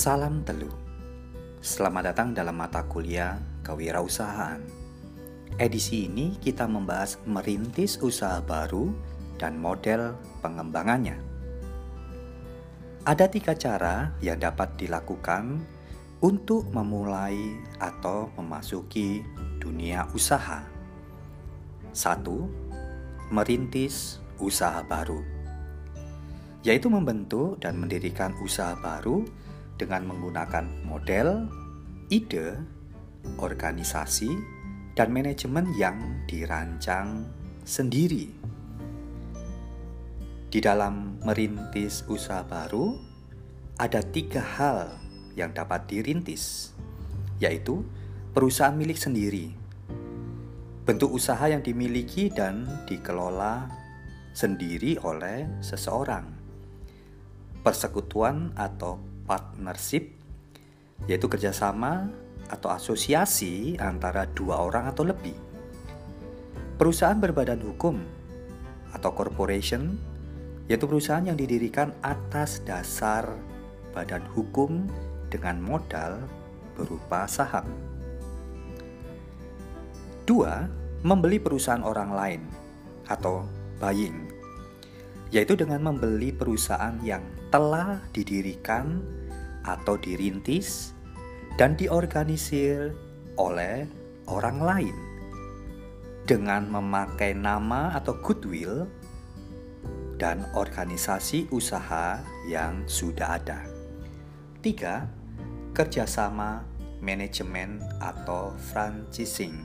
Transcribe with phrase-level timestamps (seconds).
[0.00, 0.72] Salam Telu.
[1.60, 4.64] Selamat datang dalam mata kuliah kewirausahaan.
[5.60, 8.96] Edisi ini kita membahas merintis usaha baru
[9.36, 11.20] dan model pengembangannya.
[13.04, 15.60] Ada tiga cara yang dapat dilakukan
[16.24, 19.20] untuk memulai atau memasuki
[19.60, 20.64] dunia usaha.
[21.92, 22.48] Satu,
[23.28, 25.20] merintis usaha baru,
[26.64, 29.28] yaitu membentuk dan mendirikan usaha baru
[29.80, 31.48] dengan menggunakan model,
[32.12, 32.60] ide,
[33.40, 34.28] organisasi,
[34.92, 35.96] dan manajemen yang
[36.28, 37.24] dirancang
[37.64, 38.28] sendiri.
[40.52, 42.92] Di dalam merintis usaha baru,
[43.80, 45.00] ada tiga hal
[45.32, 46.76] yang dapat dirintis,
[47.40, 47.80] yaitu
[48.36, 49.56] perusahaan milik sendiri,
[50.84, 53.70] bentuk usaha yang dimiliki dan dikelola
[54.34, 56.26] sendiri oleh seseorang,
[57.62, 60.10] persekutuan atau partnership,
[61.06, 62.10] yaitu kerjasama
[62.50, 65.38] atau asosiasi antara dua orang atau lebih.
[66.74, 68.02] Perusahaan berbadan hukum
[68.90, 69.94] atau corporation,
[70.66, 73.38] yaitu perusahaan yang didirikan atas dasar
[73.94, 74.90] badan hukum
[75.30, 76.18] dengan modal
[76.74, 77.70] berupa saham.
[80.26, 80.66] Dua,
[81.06, 82.42] membeli perusahaan orang lain
[83.06, 83.46] atau
[83.78, 84.26] buying,
[85.30, 89.02] yaitu dengan membeli perusahaan yang telah didirikan
[89.64, 90.96] atau dirintis
[91.60, 92.96] dan diorganisir
[93.36, 93.84] oleh
[94.30, 94.96] orang lain
[96.24, 98.86] dengan memakai nama atau goodwill
[100.20, 103.64] dan organisasi usaha yang sudah ada.
[104.60, 105.08] Tiga,
[105.72, 106.60] kerjasama
[107.00, 109.56] manajemen atau franchising,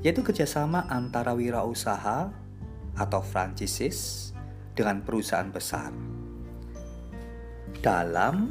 [0.00, 2.32] yaitu kerjasama antara wirausaha
[2.96, 4.32] atau franchises
[4.72, 5.92] dengan perusahaan besar
[7.84, 8.48] dalam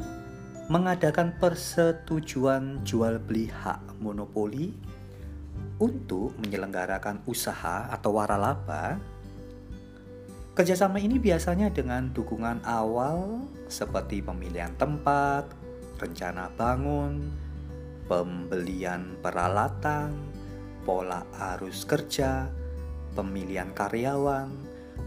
[0.72, 4.72] mengadakan persetujuan jual beli hak monopoli
[5.76, 8.96] untuk menyelenggarakan usaha atau waralaba.
[10.54, 15.50] Kerjasama ini biasanya dengan dukungan awal seperti pemilihan tempat,
[15.98, 17.28] rencana bangun,
[18.06, 20.14] pembelian peralatan,
[20.86, 21.26] pola
[21.56, 22.46] arus kerja,
[23.18, 24.48] pemilihan karyawan,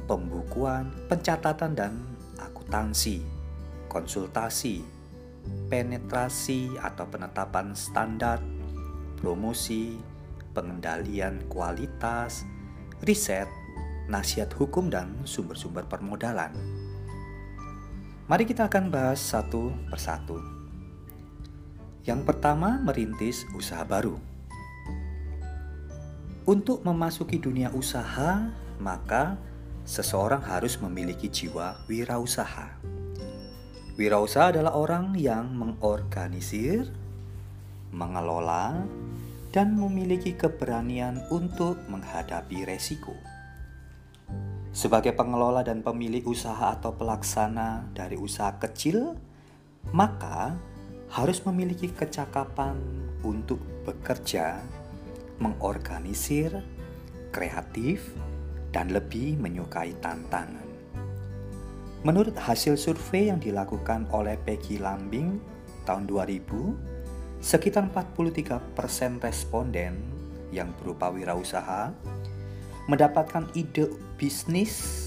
[0.06, 1.94] pembukuan, pencatatan, dan
[2.38, 3.24] akuntansi
[3.88, 4.97] konsultasi,
[5.68, 8.40] penetrasi atau penetapan standar,
[9.20, 10.00] promosi,
[10.56, 12.48] pengendalian kualitas,
[13.04, 13.46] riset,
[14.08, 16.56] nasihat hukum, dan sumber-sumber permodalan.
[18.28, 20.40] Mari kita akan bahas satu persatu.
[22.08, 24.16] Yang pertama, merintis usaha baru.
[26.48, 28.48] Untuk memasuki dunia usaha,
[28.80, 29.36] maka
[29.84, 32.97] seseorang harus memiliki jiwa wirausaha.
[33.98, 36.86] Wirausaha adalah orang yang mengorganisir,
[37.90, 38.86] mengelola,
[39.50, 43.18] dan memiliki keberanian untuk menghadapi resiko.
[44.70, 49.18] Sebagai pengelola dan pemilik usaha atau pelaksana dari usaha kecil,
[49.90, 50.54] maka
[51.10, 52.78] harus memiliki kecakapan
[53.26, 54.62] untuk bekerja,
[55.42, 56.54] mengorganisir,
[57.34, 58.14] kreatif,
[58.70, 60.67] dan lebih menyukai tantangan.
[62.06, 65.42] Menurut hasil survei yang dilakukan oleh Peggy Lambing
[65.90, 69.98] tahun 2000, sekitar 43% responden
[70.54, 71.90] yang berupa wirausaha
[72.88, 75.06] mendapatkan ide bisnis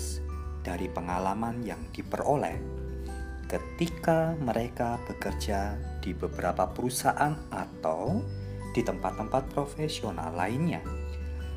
[0.61, 2.59] dari pengalaman yang diperoleh
[3.51, 8.23] ketika mereka bekerja di beberapa perusahaan atau
[8.71, 10.79] di tempat-tempat profesional lainnya.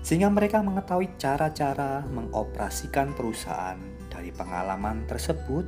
[0.02, 3.93] Sehingga mereka mengetahui cara-cara mengoperasikan perusahaan
[4.24, 5.68] dari pengalaman tersebut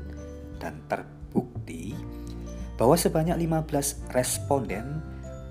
[0.64, 1.92] dan terbukti
[2.80, 5.04] bahwa sebanyak 15 responden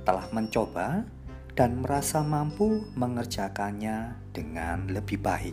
[0.08, 1.04] telah mencoba
[1.52, 5.52] dan merasa mampu mengerjakannya dengan lebih baik.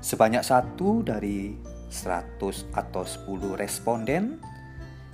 [0.00, 1.52] Sebanyak satu dari
[1.92, 4.40] 100 atau 10 responden,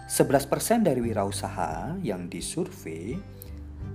[0.06, 3.18] 11% dari wirausaha yang disurvei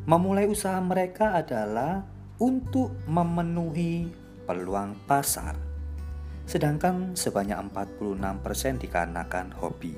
[0.04, 2.04] memulai usaha mereka adalah
[2.44, 4.12] untuk memenuhi
[4.44, 5.67] peluang pasar
[6.48, 9.94] sedangkan sebanyak 46% dikarenakan hobi.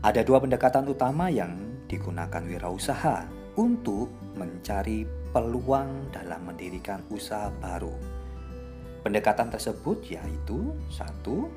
[0.00, 3.28] Ada dua pendekatan utama yang digunakan wirausaha
[3.60, 5.04] untuk mencari
[5.36, 7.92] peluang dalam mendirikan usaha baru.
[9.04, 11.52] Pendekatan tersebut yaitu satu,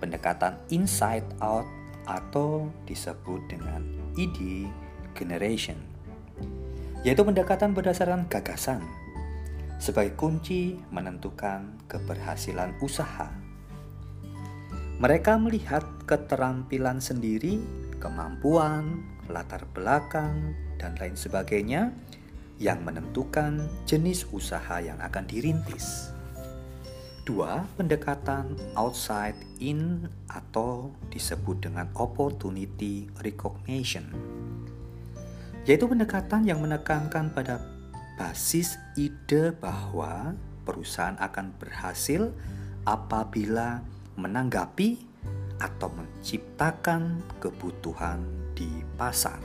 [0.00, 1.68] pendekatan inside out
[2.08, 3.84] atau disebut dengan
[4.16, 4.64] ID
[5.12, 5.76] generation,
[7.04, 8.80] yaitu pendekatan berdasarkan gagasan
[9.78, 13.30] sebagai kunci menentukan keberhasilan usaha.
[14.98, 17.62] Mereka melihat keterampilan sendiri,
[18.02, 21.94] kemampuan, latar belakang, dan lain sebagainya
[22.58, 26.10] yang menentukan jenis usaha yang akan dirintis.
[27.22, 34.10] Dua, pendekatan outside in atau disebut dengan opportunity recognition.
[35.68, 37.77] Yaitu pendekatan yang menekankan pada
[38.18, 40.34] basis ide bahwa
[40.66, 42.34] perusahaan akan berhasil
[42.82, 43.80] apabila
[44.18, 44.98] menanggapi
[45.62, 48.20] atau menciptakan kebutuhan
[48.58, 48.68] di
[48.98, 49.38] pasar.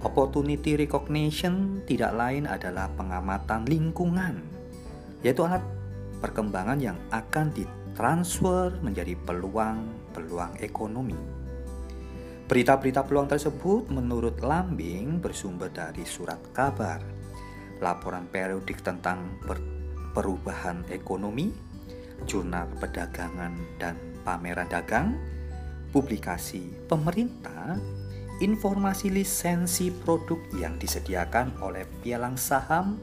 [0.00, 4.40] Opportunity recognition tidak lain adalah pengamatan lingkungan,
[5.20, 5.60] yaitu alat
[6.24, 11.16] perkembangan yang akan ditransfer menjadi peluang-peluang ekonomi.
[12.48, 17.19] Berita-berita peluang tersebut menurut Lambing bersumber dari surat kabar,
[17.80, 19.40] laporan periodik tentang
[20.12, 21.50] perubahan ekonomi,
[22.28, 25.16] jurnal perdagangan dan pameran dagang,
[25.90, 27.80] publikasi pemerintah,
[28.40, 33.00] informasi lisensi produk yang disediakan oleh pialang saham,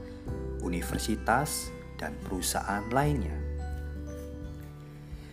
[0.61, 3.35] universitas, dan perusahaan lainnya.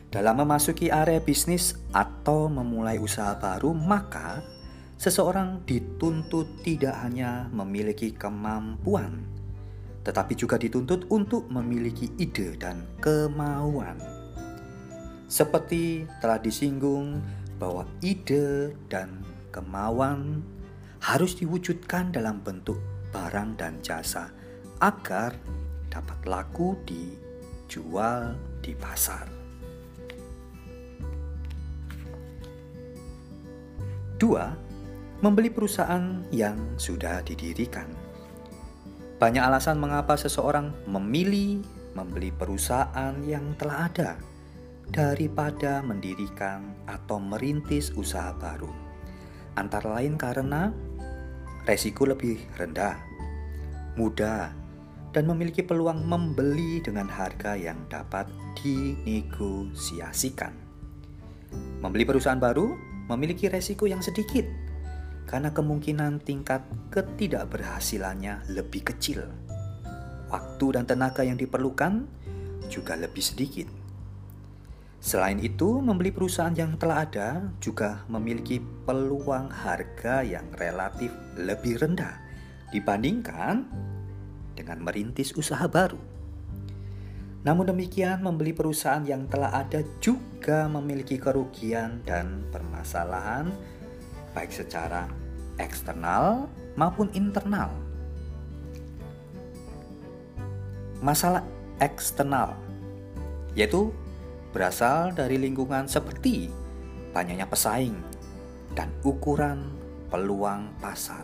[0.08, 4.46] Dalam memasuki area bisnis atau memulai usaha baru, maka
[4.94, 9.26] seseorang dituntut tidak hanya memiliki kemampuan,
[10.04, 13.96] tetapi juga dituntut untuk memiliki ide dan kemauan.
[15.24, 17.24] Seperti telah disinggung
[17.56, 20.44] bahwa ide dan kemauan
[21.00, 22.76] harus diwujudkan dalam bentuk
[23.10, 24.28] barang dan jasa
[24.84, 25.32] agar
[25.88, 29.24] dapat laku dijual di pasar.
[34.20, 34.52] Dua,
[35.24, 38.03] membeli perusahaan yang sudah didirikan.
[39.24, 41.64] Banyak alasan mengapa seseorang memilih
[41.96, 44.20] membeli perusahaan yang telah ada
[44.92, 48.68] daripada mendirikan atau merintis usaha baru
[49.56, 50.76] antara lain karena
[51.64, 53.00] resiko lebih rendah,
[53.96, 54.52] mudah,
[55.16, 58.28] dan memiliki peluang membeli dengan harga yang dapat
[58.60, 60.52] dinegosiasikan.
[61.80, 62.76] Membeli perusahaan baru
[63.08, 64.44] memiliki resiko yang sedikit
[65.24, 69.24] karena kemungkinan tingkat ketidakberhasilannya lebih kecil.
[70.28, 72.04] Waktu dan tenaga yang diperlukan
[72.68, 73.68] juga lebih sedikit.
[75.04, 78.56] Selain itu, membeli perusahaan yang telah ada juga memiliki
[78.88, 82.16] peluang harga yang relatif lebih rendah
[82.72, 83.68] dibandingkan
[84.56, 86.00] dengan merintis usaha baru.
[87.44, 93.52] Namun demikian, membeli perusahaan yang telah ada juga memiliki kerugian dan permasalahan
[94.34, 95.08] baik secara
[95.62, 97.70] eksternal maupun internal.
[100.98, 101.46] Masalah
[101.78, 102.58] eksternal
[103.54, 103.94] yaitu
[104.50, 106.50] berasal dari lingkungan seperti
[107.14, 107.94] banyaknya pesaing
[108.74, 109.70] dan ukuran
[110.10, 111.22] peluang pasar.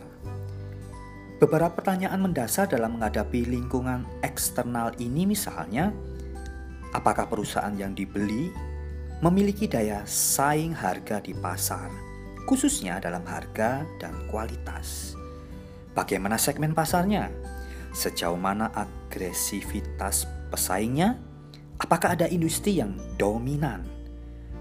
[1.41, 5.89] Beberapa pertanyaan mendasar dalam menghadapi lingkungan eksternal ini misalnya,
[6.93, 8.53] apakah perusahaan yang dibeli
[9.25, 11.89] memiliki daya saing harga di pasar,
[12.45, 15.17] khususnya dalam harga dan kualitas?
[15.91, 17.27] Bagaimana segmen pasarnya?
[17.91, 21.19] Sejauh mana agresivitas pesaingnya?
[21.81, 23.83] Apakah ada industri yang dominan?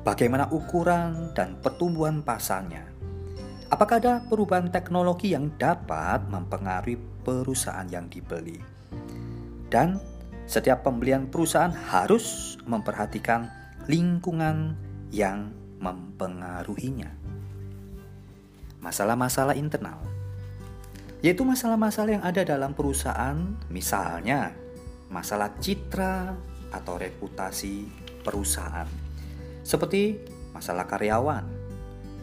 [0.02, 2.88] Bagaimana ukuran dan pertumbuhan pasarnya?
[3.70, 8.58] Apakah ada perubahan teknologi yang dapat mempengaruhi perusahaan yang dibeli?
[9.70, 10.00] Dan
[10.50, 13.46] setiap pembelian perusahaan harus memperhatikan
[13.87, 14.75] lingkungan
[15.14, 17.19] yang mempengaruhinya.
[18.80, 20.10] Masalah-masalah internal
[21.20, 23.37] yaitu masalah-masalah yang ada dalam perusahaan,
[23.68, 24.56] misalnya
[25.12, 26.32] masalah citra
[26.72, 27.84] atau reputasi
[28.25, 28.88] perusahaan,
[29.60, 30.16] seperti
[30.56, 31.44] masalah karyawan,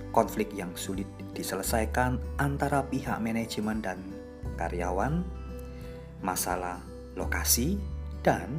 [0.09, 1.05] konflik yang sulit
[1.37, 4.01] diselesaikan antara pihak manajemen dan
[4.57, 5.21] karyawan,
[6.25, 6.81] masalah
[7.13, 7.77] lokasi,
[8.25, 8.57] dan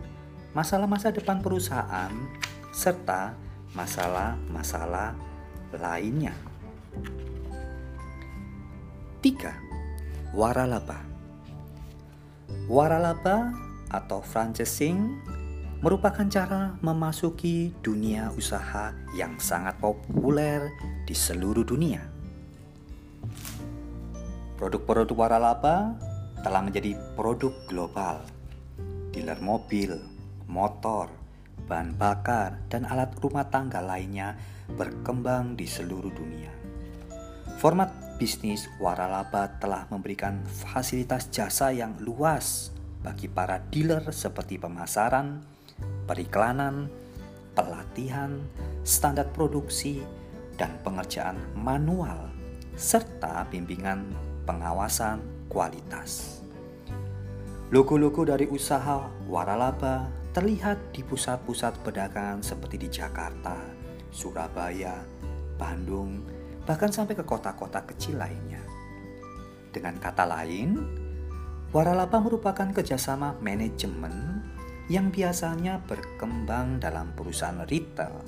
[0.54, 2.14] masalah masa depan perusahaan,
[2.70, 3.34] serta
[3.74, 5.18] masalah-masalah
[5.74, 6.36] lainnya.
[9.18, 10.30] 3.
[10.30, 11.02] Waralaba
[12.70, 13.50] Waralaba
[13.90, 15.18] atau franchising
[15.82, 20.70] merupakan cara memasuki dunia usaha yang sangat populer
[21.02, 21.98] di seluruh dunia.
[24.54, 25.98] Produk-produk waralaba
[26.46, 28.22] telah menjadi produk global.
[29.10, 29.98] Dealer mobil,
[30.46, 31.10] motor,
[31.66, 34.38] bahan bakar, dan alat rumah tangga lainnya
[34.78, 36.54] berkembang di seluruh dunia.
[37.58, 45.38] Format bisnis waralaba telah memberikan fasilitas jasa yang luas bagi para dealer seperti pemasaran,
[46.10, 46.90] periklanan,
[47.54, 48.42] pelatihan,
[48.82, 50.02] standar produksi,
[50.58, 52.34] dan pengerjaan manual,
[52.74, 54.10] serta bimbingan
[54.42, 56.42] pengawasan kualitas.
[57.70, 63.54] Logo-logo dari usaha waralaba terlihat di pusat-pusat pedagang seperti di Jakarta,
[64.10, 64.98] Surabaya,
[65.54, 66.37] Bandung,
[66.68, 68.60] bahkan sampai ke kota-kota kecil lainnya.
[69.72, 70.76] Dengan kata lain,
[71.72, 74.44] waralaba merupakan kerjasama manajemen
[74.92, 78.20] yang biasanya berkembang dalam perusahaan retail.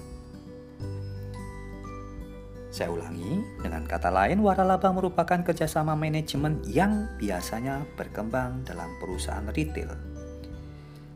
[2.72, 10.09] Saya ulangi, dengan kata lain, waralaba merupakan kerjasama manajemen yang biasanya berkembang dalam perusahaan retail.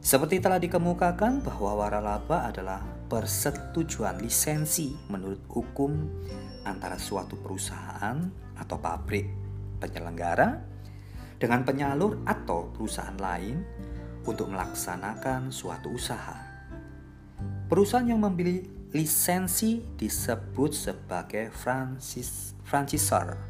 [0.05, 5.97] Seperti telah dikemukakan bahwa waralaba adalah persetujuan lisensi menurut hukum
[6.69, 8.21] antara suatu perusahaan
[8.53, 9.25] atau pabrik
[9.81, 10.61] penyelenggara
[11.41, 13.65] dengan penyalur atau perusahaan lain
[14.29, 16.37] untuk melaksanakan suatu usaha.
[17.73, 18.61] Perusahaan yang membeli
[18.93, 23.41] lisensi disebut sebagai franchise, franchisor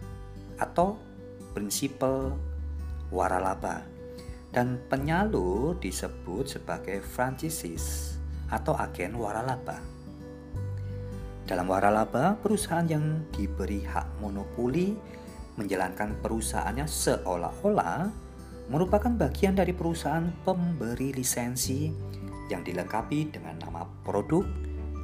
[0.62, 1.02] atau
[1.50, 2.38] prinsipal
[3.10, 3.93] waralaba
[4.54, 8.14] dan penyalur disebut sebagai franchises
[8.46, 9.82] atau agen waralaba.
[11.44, 14.94] Dalam waralaba, perusahaan yang diberi hak monopoli
[15.58, 18.08] menjalankan perusahaannya seolah-olah
[18.70, 21.92] merupakan bagian dari perusahaan pemberi lisensi
[22.48, 24.46] yang dilengkapi dengan nama produk,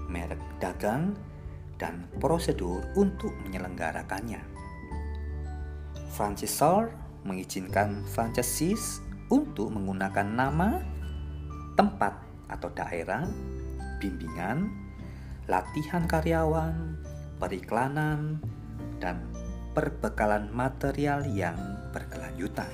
[0.09, 1.13] merek dagang,
[1.77, 4.41] dan prosedur untuk menyelenggarakannya.
[6.17, 6.93] Franchisor
[7.25, 10.83] mengizinkan franchises untuk menggunakan nama,
[11.79, 12.19] tempat
[12.51, 13.25] atau daerah,
[14.03, 14.67] bimbingan,
[15.47, 16.99] latihan karyawan,
[17.39, 18.43] periklanan,
[18.99, 19.23] dan
[19.73, 21.57] perbekalan material yang
[21.95, 22.69] berkelanjutan.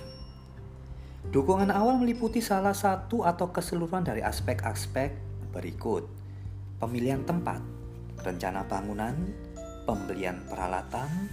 [1.29, 5.13] Dukungan awal meliputi salah satu atau keseluruhan dari aspek-aspek
[5.53, 6.09] berikut:
[6.81, 7.61] pemilihan tempat,
[8.25, 9.13] rencana bangunan,
[9.85, 11.29] pembelian peralatan,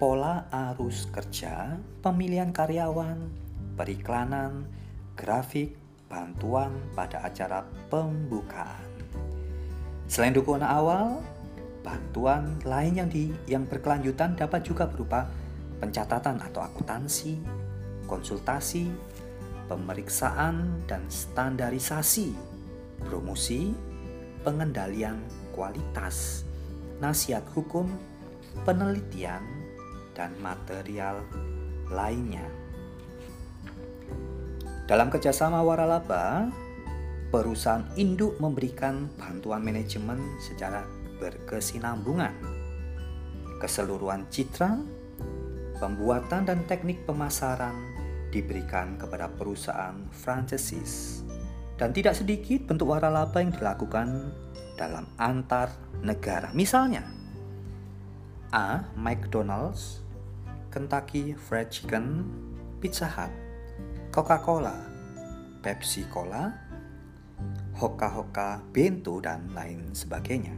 [0.00, 3.45] pola arus kerja, pemilihan karyawan,
[3.76, 4.66] periklanan,
[5.14, 5.76] grafik,
[6.08, 8.82] bantuan pada acara pembukaan.
[10.06, 11.20] Selain dukungan awal,
[11.82, 15.30] bantuan lain yang di yang berkelanjutan dapat juga berupa
[15.78, 17.38] pencatatan atau akuntansi,
[18.10, 18.90] konsultasi,
[19.66, 22.32] pemeriksaan dan standarisasi,
[23.02, 23.74] promosi,
[24.46, 25.18] pengendalian
[25.50, 26.46] kualitas,
[27.02, 27.90] nasihat hukum,
[28.62, 29.42] penelitian,
[30.14, 31.20] dan material
[31.90, 32.65] lainnya.
[34.86, 36.46] Dalam kerjasama waralaba,
[37.34, 40.86] perusahaan induk memberikan bantuan manajemen secara
[41.18, 42.30] berkesinambungan,
[43.58, 44.78] keseluruhan citra,
[45.82, 47.74] pembuatan dan teknik pemasaran
[48.30, 51.26] diberikan kepada perusahaan franchises
[51.74, 54.30] dan tidak sedikit bentuk waralaba yang dilakukan
[54.78, 55.66] dalam antar
[55.98, 56.54] negara.
[56.54, 57.02] Misalnya,
[58.54, 58.86] A.
[58.94, 59.98] McDonald's,
[60.70, 62.22] Kentucky Fried Chicken,
[62.78, 63.45] Pizza Hut,
[64.16, 64.72] Coca-Cola,
[65.60, 66.48] Pepsi Cola,
[67.76, 70.56] Hoka-Hoka Bento, dan lain sebagainya.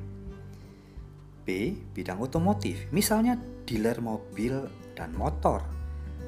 [1.43, 1.75] B.
[1.91, 3.35] Bidang otomotif, misalnya
[3.67, 4.63] dealer mobil
[4.95, 5.67] dan motor,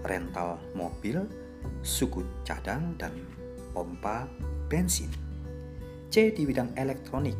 [0.02, 1.22] rental mobil,
[1.86, 3.14] suku cadang, dan
[3.78, 4.26] pompa
[4.66, 5.14] bensin.
[6.10, 6.34] C.
[6.34, 7.38] Di bidang elektronik,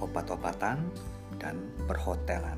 [0.00, 0.88] obat-obatan,
[1.36, 2.56] dan perhotelan.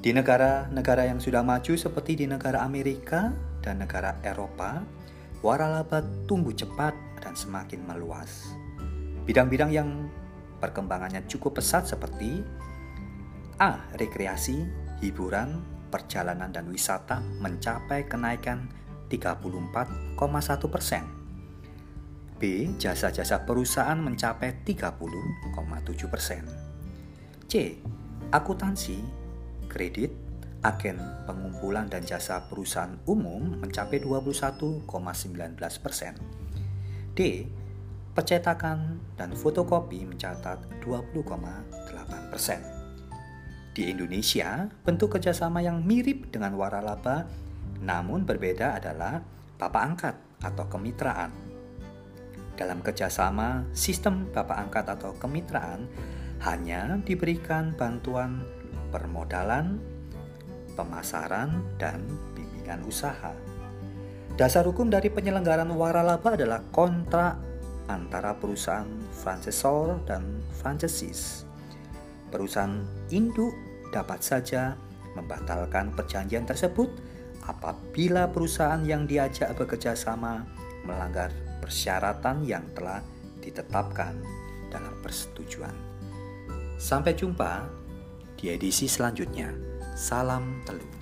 [0.00, 4.84] Di negara-negara yang sudah maju seperti di negara Amerika dan negara Eropa,
[5.40, 6.92] waralaba tumbuh cepat
[7.24, 8.52] dan semakin meluas.
[9.24, 10.12] Bidang-bidang yang
[10.60, 12.44] perkembangannya cukup pesat seperti
[13.56, 13.80] A.
[13.96, 14.60] Rekreasi,
[15.00, 18.68] hiburan, perjalanan dan wisata mencapai kenaikan
[19.08, 20.18] 34,1
[20.68, 21.04] persen.
[22.34, 22.74] B.
[22.76, 26.42] Jasa-jasa perusahaan mencapai 30,7 persen.
[27.46, 27.78] C.
[28.34, 28.98] Akuntansi,
[29.70, 30.23] kredit,
[30.64, 30.96] agen
[31.28, 34.88] pengumpulan dan jasa perusahaan umum mencapai 21,19
[35.84, 36.16] persen.
[37.12, 37.44] D.
[38.14, 42.62] Percetakan dan fotokopi mencatat 20,8 persen.
[43.74, 47.26] Di Indonesia, bentuk kerjasama yang mirip dengan waralaba
[47.84, 49.20] namun berbeda adalah
[49.58, 51.30] bapak angkat atau kemitraan.
[52.54, 55.90] Dalam kerjasama, sistem bapak angkat atau kemitraan
[56.46, 58.46] hanya diberikan bantuan
[58.94, 59.82] permodalan,
[60.74, 62.04] pemasaran, dan
[62.34, 63.32] bimbingan usaha.
[64.34, 67.38] Dasar hukum dari penyelenggaraan waralaba adalah kontrak
[67.86, 71.46] antara perusahaan franchisor dan franchises.
[72.34, 72.82] Perusahaan
[73.14, 73.54] induk
[73.94, 74.74] dapat saja
[75.14, 76.90] membatalkan perjanjian tersebut
[77.46, 80.42] apabila perusahaan yang diajak bekerja sama
[80.82, 81.30] melanggar
[81.62, 83.00] persyaratan yang telah
[83.38, 84.18] ditetapkan
[84.72, 85.72] dalam persetujuan.
[86.80, 87.70] Sampai jumpa
[88.34, 89.73] di edisi selanjutnya.
[89.94, 90.93] Salam telur.